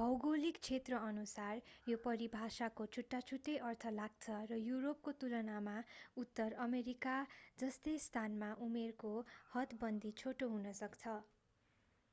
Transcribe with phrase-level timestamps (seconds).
[0.00, 5.74] भौगोलिक क्षेत्रअनुसार यो परिभाषाको छुट्टाछुट्टै अर्थ लाग्छ र युरोपको तुलनामा
[6.24, 7.18] उत्तर अमेरिका
[7.64, 9.14] जस्ता स्थानमा उमेरको
[9.52, 11.20] हदबन्दी छोटो हुन सक्छ